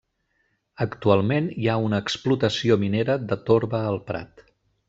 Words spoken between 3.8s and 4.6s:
al prat.